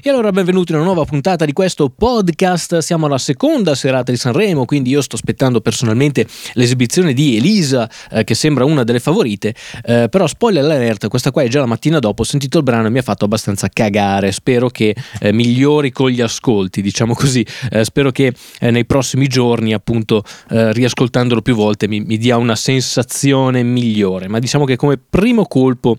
[0.00, 2.78] E allora benvenuti in una nuova puntata di questo podcast.
[2.78, 8.24] Siamo alla seconda serata di Sanremo, quindi io sto aspettando personalmente l'esibizione di Elisa, eh,
[8.24, 9.54] che sembra una delle favorite.
[9.84, 12.86] Eh, però spoiler alert, questa qua è già la mattina dopo, ho sentito il brano
[12.86, 14.32] e mi ha fatto abbastanza cagare.
[14.32, 17.46] Spero che eh, migliori con gli ascolti, diciamo così.
[17.70, 22.38] Eh, spero che eh, nei prossimi giorni, appunto, eh, riascoltandolo più volte, mi, mi dia
[22.38, 24.26] una sensazione migliore.
[24.26, 25.98] Ma diciamo che come primo colpo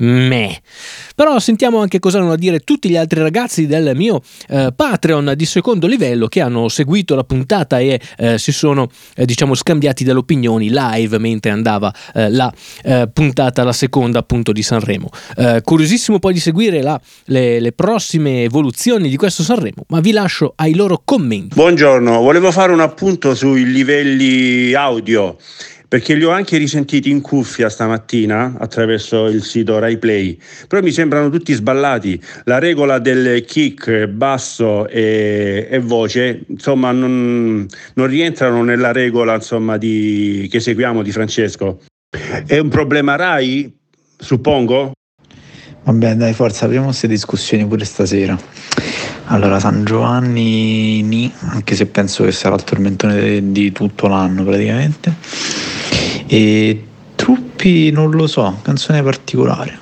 [0.00, 0.60] me.
[1.14, 5.34] Però sentiamo anche cosa hanno a dire tutti gli altri ragazzi del mio eh, Patreon
[5.36, 10.04] di secondo livello che hanno seguito la puntata e eh, si sono eh, diciamo scambiati
[10.04, 15.10] delle opinioni live mentre andava eh, la eh, puntata, la seconda appunto di Sanremo.
[15.36, 20.12] Eh, curiosissimo poi di seguire la, le, le prossime evoluzioni di questo Sanremo, ma vi
[20.12, 21.54] lascio ai loro commenti.
[21.54, 25.36] Buongiorno, volevo fare un appunto sui livelli audio
[25.90, 31.30] perché li ho anche risentiti in cuffia stamattina attraverso il sito RaiPlay, però mi sembrano
[31.30, 32.22] tutti sballati.
[32.44, 39.78] La regola del kick, basso e, e voce, insomma, non, non, rientrano nella regola insomma,
[39.78, 41.80] di, che seguiamo di Francesco.
[42.46, 43.76] È un problema Rai,
[44.16, 44.92] suppongo?
[45.82, 48.38] Vabbè, dai, forza, apriamo queste discussioni pure stasera.
[49.24, 55.69] Allora, San Giovanni, ni, anche se penso che sarà il tormentone di tutto l'anno praticamente.
[56.32, 56.86] E
[57.16, 59.76] Truppi non lo so, canzone particolare.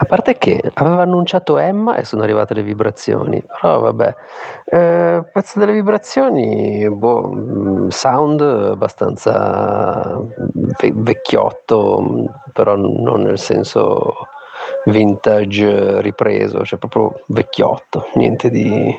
[0.00, 4.14] A parte che aveva annunciato Emma e sono arrivate le vibrazioni, però vabbè,
[4.64, 10.20] eh, pezzo delle vibrazioni, boh, mm, sound abbastanza
[10.92, 14.26] vecchiotto, però non nel senso
[14.86, 18.92] vintage ripreso, cioè proprio vecchiotto, niente di,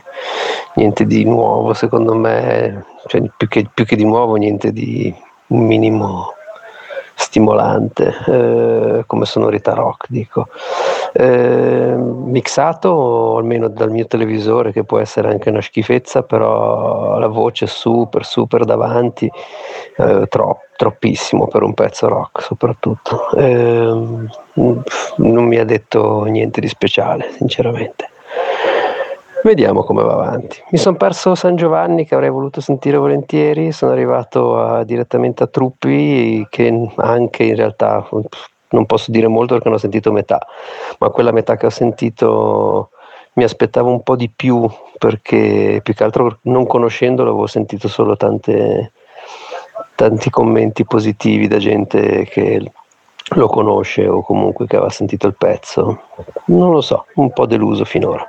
[0.75, 5.13] niente di nuovo secondo me, cioè più, che, più che di nuovo niente di
[5.49, 6.33] un minimo
[7.19, 10.47] stimolante eh, come sonorità rock dico.
[11.11, 17.65] Eh, mixato almeno dal mio televisore che può essere anche una schifezza però la voce
[17.65, 19.29] super super davanti
[19.97, 23.29] eh, troppo troppissimo per un pezzo rock soprattutto.
[23.31, 24.23] Eh,
[24.53, 28.09] non mi ha detto niente di speciale sinceramente
[29.43, 30.61] Vediamo come va avanti.
[30.71, 35.47] Mi sono perso San Giovanni che avrei voluto sentire volentieri, sono arrivato a, direttamente a
[35.47, 38.07] Truppi che anche in realtà
[38.69, 40.39] non posso dire molto perché non ho sentito metà,
[40.99, 42.89] ma quella metà che ho sentito
[43.33, 48.17] mi aspettavo un po' di più perché più che altro non conoscendolo avevo sentito solo
[48.17, 48.91] tante,
[49.95, 52.71] tanti commenti positivi da gente che
[53.35, 56.01] lo conosce o comunque che aveva sentito il pezzo.
[56.45, 58.27] Non lo so, un po' deluso finora.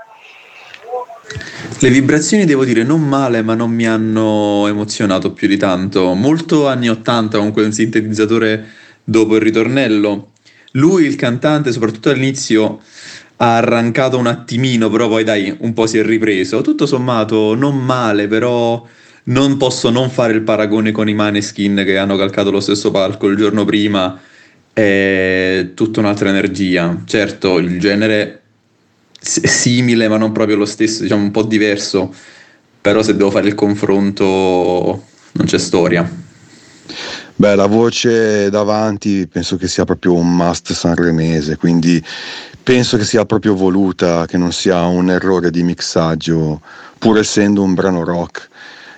[1.78, 6.14] Le vibrazioni devo dire non male, ma non mi hanno emozionato più di tanto.
[6.14, 8.66] Molto anni 80 con quel sintetizzatore
[9.04, 10.32] dopo il ritornello.
[10.72, 12.80] Lui, il cantante, soprattutto all'inizio,
[13.36, 16.60] ha arrancato un attimino, però poi dai, un po' si è ripreso.
[16.60, 18.86] Tutto sommato non male, però
[19.24, 23.26] non posso non fare il paragone con i Maneskin che hanno calcato lo stesso palco
[23.28, 24.20] il giorno prima.
[24.72, 27.02] È tutta un'altra energia.
[27.06, 28.39] Certo, il genere
[29.20, 32.12] simile ma non proprio lo stesso, diciamo un po' diverso,
[32.80, 36.28] però se devo fare il confronto non c'è storia.
[37.36, 42.02] Beh, la voce davanti penso che sia proprio un must sanremese, quindi
[42.62, 46.60] penso che sia proprio voluta, che non sia un errore di mixaggio,
[46.98, 48.48] pur essendo un brano rock.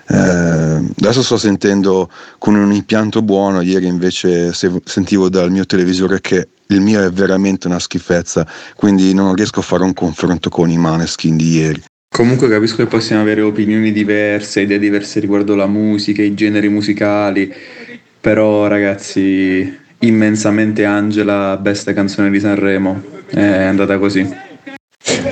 [0.07, 6.47] Eh, adesso sto sentendo con un impianto buono, ieri invece sentivo dal mio televisore che
[6.67, 10.77] il mio è veramente una schifezza, quindi non riesco a fare un confronto con i
[10.77, 11.83] Maneskin di ieri.
[12.09, 17.51] Comunque capisco che possiamo avere opinioni diverse, idee diverse riguardo la musica, i generi musicali,
[18.21, 24.42] però ragazzi, immensamente Angela, besta canzone di Sanremo, è andata così.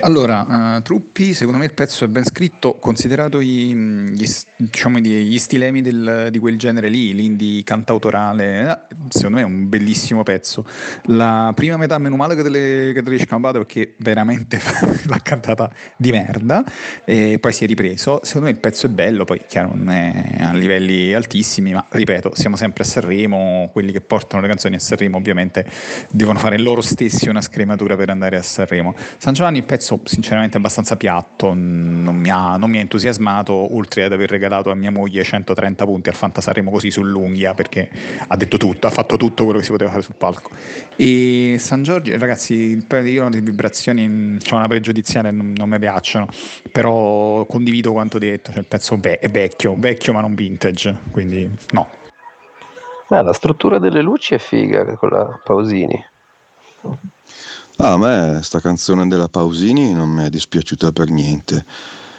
[0.01, 4.25] Allora, uh, Truppi, secondo me il pezzo è ben scritto, considerato i, gli,
[4.55, 9.69] diciamo, gli stilemi del, di quel genere lì, l'indie cantautorale, eh, secondo me è un
[9.69, 10.65] bellissimo pezzo.
[11.05, 14.59] La prima metà, meno male che te le, che perché veramente
[15.05, 16.63] l'ha cantata di merda,
[17.05, 18.21] e poi si è ripreso.
[18.23, 22.31] Secondo me il pezzo è bello, poi chiaro non è a livelli altissimi, ma ripeto,
[22.33, 25.69] siamo sempre a Sanremo, quelli che portano le canzoni a Sanremo ovviamente
[26.09, 28.95] devono fare loro stessi una scrematura per andare a Sanremo.
[29.17, 34.05] San Giovanni il pezzo sinceramente abbastanza piatto, non mi, ha, non mi ha entusiasmato, oltre
[34.05, 37.89] ad aver regalato a mia moglie 130 punti al Fantasarremo così sull'unghia, perché
[38.27, 40.51] ha detto tutto, ha fatto tutto quello che si poteva fare sul palco.
[40.95, 46.27] E San Giorgio, ragazzi, io le vibrazioni, c'è una pregiudiziale, non, non mi piacciono,
[46.71, 51.89] però condivido quanto detto, cioè il pezzo è vecchio, vecchio ma non vintage, quindi no.
[53.09, 56.05] Ah, la struttura delle luci è figa con la Pausini.
[57.83, 61.65] Ah, a me sta canzone della Pausini non mi è dispiaciuta per niente,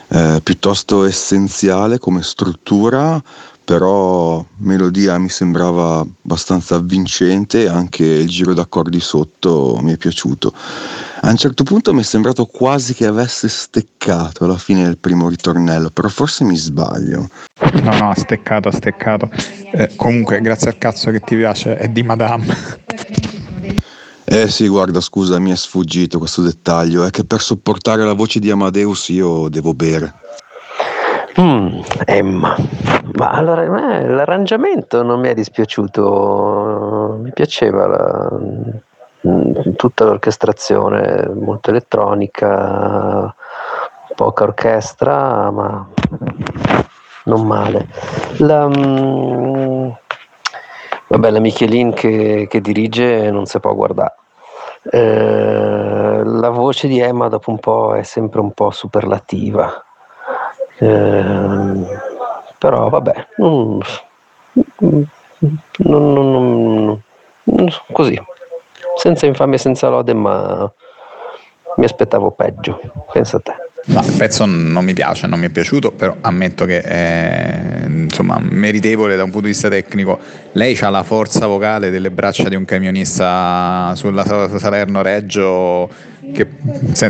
[0.08, 3.22] eh, piuttosto essenziale come struttura,
[3.64, 10.52] però melodia mi sembrava abbastanza avvincente anche il giro d'accordi sotto mi è piaciuto.
[11.20, 15.28] A un certo punto mi è sembrato quasi che avesse steccato alla fine del primo
[15.28, 17.28] ritornello, però forse mi sbaglio.
[17.82, 19.30] No, no, ha steccato, ha steccato.
[19.70, 22.80] Eh, comunque, grazie al cazzo che ti piace, è di Madame.
[24.34, 28.38] Eh sì, guarda, scusa, mi è sfuggito questo dettaglio, è che per sopportare la voce
[28.38, 30.14] di Amadeus io devo bere.
[31.38, 32.56] Mm, Emma,
[33.16, 38.30] ma allora me l'arrangiamento non mi è dispiaciuto, mi piaceva la,
[39.28, 43.34] mm, tutta l'orchestrazione, molto elettronica,
[44.14, 45.86] poca orchestra, ma
[47.24, 47.86] non male.
[48.38, 49.90] La, mm,
[51.08, 54.20] vabbè, la Michelin che, che dirige non si può guardare.
[54.90, 59.84] Eh, la voce di Emma dopo un po' è sempre un po' superlativa.
[60.78, 62.00] Eh,
[62.58, 63.78] però vabbè, non,
[65.78, 67.02] non,
[67.44, 68.20] non, così,
[68.96, 70.72] senza infamia, senza lode, ma
[71.76, 72.80] mi aspettavo peggio,
[73.12, 73.61] pensa a te.
[73.84, 78.38] No, il pezzo non mi piace, non mi è piaciuto, però ammetto che è insomma,
[78.40, 80.20] meritevole da un punto di vista tecnico.
[80.52, 85.90] Lei ha la forza vocale delle braccia di un camionista sulla Salerno-Reggio
[86.32, 86.46] che,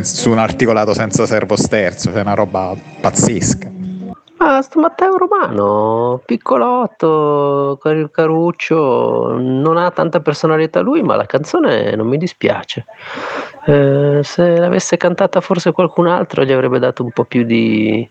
[0.01, 3.72] su un articolato senza servo sterzo, è una roba pazzesca.
[4.45, 7.79] Ah, sto Matteo Romano, piccolotto,
[8.11, 12.83] caruccio, non ha tanta personalità lui, ma la canzone non mi dispiace.
[13.65, 18.05] Eh, se l'avesse cantata forse qualcun altro gli avrebbe dato un po' più di,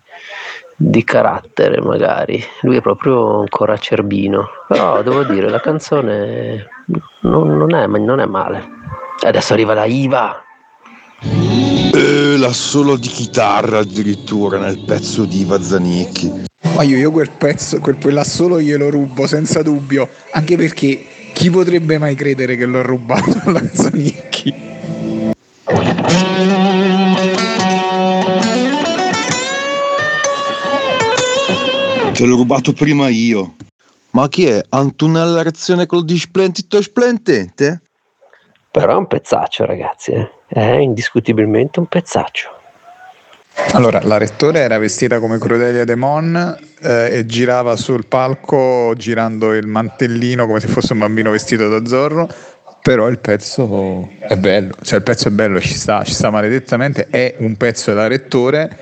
[0.74, 2.42] di carattere, magari.
[2.62, 4.48] Lui è proprio ancora cerbino.
[4.68, 6.66] Però devo dire, la canzone
[7.20, 8.66] non, non, è, non è male.
[9.20, 10.42] Adesso arriva la IVA.
[11.94, 16.44] Eh, la solo di chitarra addirittura nel pezzo di Iva Zanicchi.
[16.74, 21.04] Ma io, io quel pezzo, quel, quella solo glielo rubo senza dubbio, anche perché
[21.34, 24.54] chi potrebbe mai credere che l'ho rubato alla Zanicchi?
[32.14, 33.56] Te l'ho rubato prima io.
[34.12, 34.62] Ma chi è?
[34.70, 37.82] Antonella reazione col displentito splendente?
[38.70, 40.12] Però è un pezzaccio, ragazzi.
[40.12, 40.30] Eh?
[40.52, 42.50] È indiscutibilmente un pezzaccio.
[43.72, 49.66] Allora, la rettore era vestita come Crudelia Demon eh, e girava sul palco girando il
[49.66, 52.28] mantellino come se fosse un bambino vestito da Zorro.
[52.82, 57.06] Però il pezzo è bello, cioè il pezzo è bello, ci sta, ci sta maledettamente.
[57.08, 58.76] È un pezzo della rettore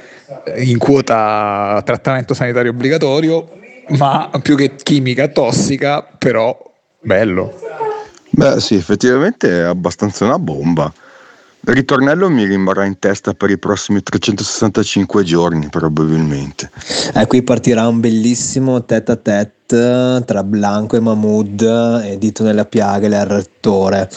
[0.47, 3.49] eh, in quota trattamento sanitario obbligatorio,
[3.91, 6.59] ma più che chimica tossica, però
[6.99, 7.61] bello.
[8.31, 10.93] Beh, sì, effettivamente è abbastanza una bomba.
[11.63, 16.71] Il ritornello mi rimarrà in testa per i prossimi 365 giorni, probabilmente.
[17.15, 22.65] Eh, qui partirà un bellissimo tête a tête tra Blanco e Mahmood e Dito nella
[22.65, 24.09] piaga e l'Arrettore.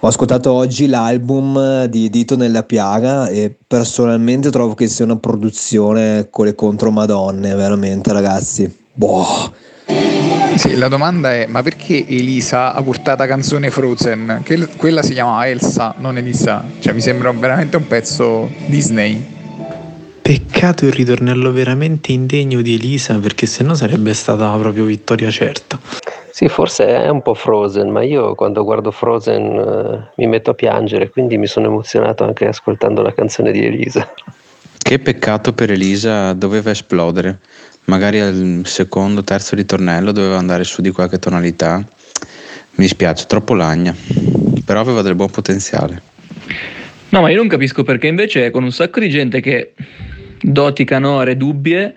[0.00, 6.28] Ho ascoltato oggi l'album di Dito nella piaga e personalmente trovo che sia una produzione
[6.28, 8.82] con le contromadonne, veramente ragazzi.
[8.92, 9.52] Boh
[10.56, 14.40] sì, la domanda è: ma perché Elisa ha portato canzone Frozen?
[14.42, 16.64] Che quella si chiama Elsa, non Elisa.
[16.78, 19.32] Cioè, mi sembra veramente un pezzo Disney.
[20.22, 25.78] Peccato il ritornello veramente indegno di Elisa, perché sennò sarebbe stata proprio vittoria certa.
[26.30, 30.54] Sì, forse è un po' Frozen, ma io quando guardo Frozen uh, mi metto a
[30.54, 34.12] piangere, quindi mi sono emozionato anche ascoltando la canzone di Elisa.
[34.84, 37.38] Che peccato per Elisa, doveva esplodere
[37.86, 41.76] magari al secondo, terzo ritornello doveva andare su di qualche tonalità.
[41.76, 43.96] Mi dispiace, troppo lagna,
[44.62, 46.02] però aveva del buon potenziale.
[47.08, 49.72] No, ma io non capisco perché invece con un sacco di gente che
[50.42, 51.94] doti canore dubbie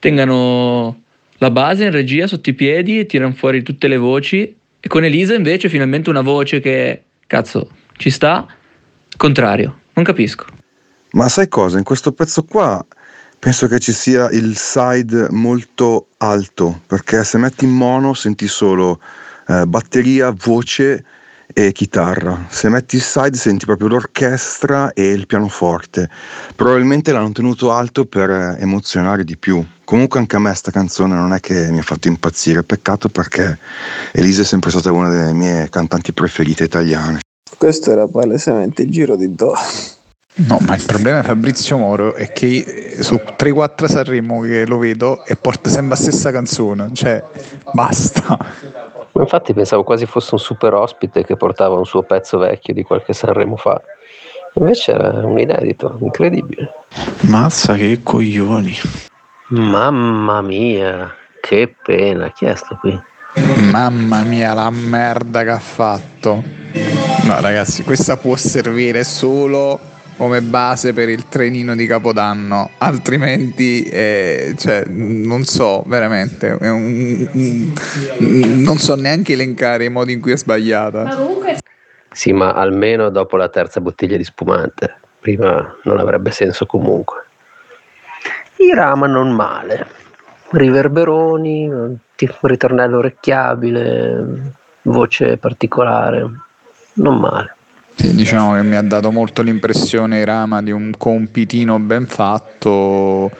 [0.00, 1.02] tengano
[1.38, 5.04] la base in regia sotto i piedi e tirano fuori tutte le voci e con
[5.04, 8.44] Elisa invece finalmente una voce che cazzo ci sta,
[9.16, 10.46] contrario, non capisco.
[11.14, 11.78] Ma sai cosa?
[11.78, 12.84] In questo pezzo qua
[13.44, 18.98] Penso che ci sia il side molto alto, perché se metti in mono senti solo
[19.48, 21.04] eh, batteria, voce
[21.52, 22.46] e chitarra.
[22.48, 26.08] Se metti il side senti proprio l'orchestra e il pianoforte.
[26.56, 29.62] Probabilmente l'hanno tenuto alto per eh, emozionare di più.
[29.84, 33.58] Comunque anche a me sta canzone non è che mi ha fatto impazzire, peccato perché
[34.12, 37.18] Elisa è sempre stata una delle mie cantanti preferite italiane.
[37.58, 39.52] Questo era palesemente il giro di Do.
[40.36, 45.24] No, ma il problema di Fabrizio Moro è che su 3-4 Sanremo che lo vedo
[45.24, 47.22] e porta sempre la stessa canzone, cioè
[47.72, 48.36] basta.
[49.12, 53.12] Infatti pensavo quasi fosse un super ospite che portava un suo pezzo vecchio di qualche
[53.12, 53.80] Sanremo fa.
[54.54, 56.72] Invece era un inedito, incredibile.
[57.20, 58.76] Mazza che coglioni.
[59.50, 62.32] Mamma mia, che pena.
[62.32, 63.00] Chi è sto qui?
[63.70, 66.42] Mamma mia, la merda che ha fatto.
[67.22, 74.54] No, ragazzi, questa può servire solo come base per il trenino di Capodanno, altrimenti, eh,
[74.56, 77.72] cioè, non so, veramente, un, un,
[78.62, 81.16] non so neanche elencare i modi in cui è sbagliata.
[82.12, 84.98] Sì, ma almeno dopo la terza bottiglia di spumante.
[85.18, 87.24] Prima non avrebbe senso comunque.
[88.56, 89.86] Irama non male.
[90.50, 91.98] Riverberoni,
[92.42, 94.52] ritornello orecchiabile,
[94.82, 96.30] voce particolare.
[96.94, 97.56] Non male.
[97.96, 103.30] Sì, diciamo che mi ha dato molto l'impressione Rama di un compitino ben fatto,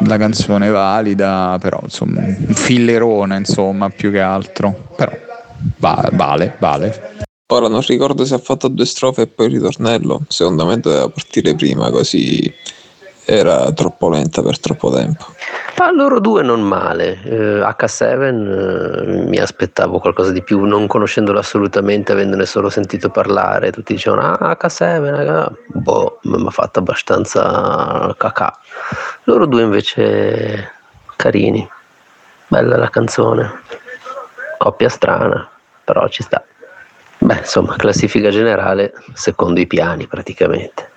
[0.00, 5.12] la canzone valida, però insomma un fillerone insomma più che altro, però
[5.78, 7.10] va- vale, vale.
[7.52, 10.22] Ora non ricordo se ha fatto due strofe e poi il ritornello.
[10.28, 12.50] Secondo me doveva partire prima, così
[13.24, 15.26] era troppo lenta per troppo tempo.
[15.78, 17.20] Ma loro due non male.
[17.24, 23.72] Eh, H7 eh, mi aspettavo qualcosa di più, non conoscendolo assolutamente, avendone solo sentito parlare.
[23.72, 28.56] Tutti dicevano: Ah, H7, ah, boh, mi ha fatto abbastanza cacà.
[29.24, 30.70] Loro due invece
[31.16, 31.68] carini.
[32.48, 33.62] Bella la canzone.
[34.58, 35.48] Coppia strana,
[35.84, 36.44] però ci sta.
[37.18, 40.91] Beh, insomma, classifica generale secondo i piani praticamente.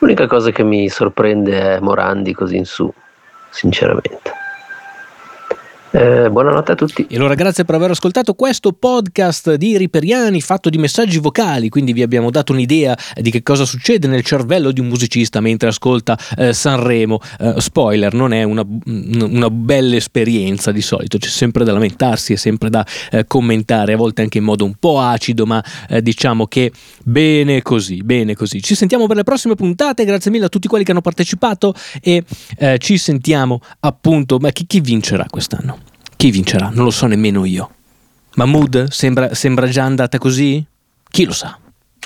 [0.00, 2.90] L'unica cosa che mi sorprende è Morandi così in su,
[3.50, 4.29] sinceramente.
[5.92, 7.04] Eh, buonanotte a tutti.
[7.08, 11.92] E allora grazie per aver ascoltato questo podcast di Riperiani fatto di messaggi vocali, quindi
[11.92, 16.16] vi abbiamo dato un'idea di che cosa succede nel cervello di un musicista mentre ascolta
[16.36, 17.18] eh, Sanremo.
[17.40, 22.36] Eh, spoiler, non è una, una, bella esperienza di solito, c'è sempre da lamentarsi, è
[22.36, 26.46] sempre da eh, commentare, a volte anche in modo un po' acido, ma eh, diciamo
[26.46, 26.70] che
[27.02, 28.62] bene così, bene così.
[28.62, 32.22] Ci sentiamo per le prossime puntate, grazie mille a tutti quelli che hanno partecipato e
[32.58, 35.79] eh, ci sentiamo appunto, ma chi, chi vincerà quest'anno?
[36.20, 36.68] Chi vincerà?
[36.68, 37.70] Non lo so nemmeno io.
[38.34, 40.62] Mahmood sembra, sembra già andata così?
[41.08, 41.58] Chi lo sa?